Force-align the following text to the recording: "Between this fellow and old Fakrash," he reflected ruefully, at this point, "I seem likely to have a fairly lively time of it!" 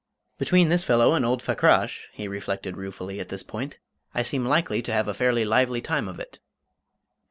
"Between 0.39 0.69
this 0.69 0.83
fellow 0.83 1.13
and 1.13 1.23
old 1.23 1.43
Fakrash," 1.43 2.09
he 2.11 2.27
reflected 2.27 2.75
ruefully, 2.75 3.19
at 3.19 3.29
this 3.29 3.43
point, 3.43 3.77
"I 4.15 4.23
seem 4.23 4.47
likely 4.47 4.81
to 4.81 4.91
have 4.91 5.07
a 5.07 5.13
fairly 5.13 5.45
lively 5.45 5.79
time 5.79 6.07
of 6.07 6.19
it!" 6.19 6.39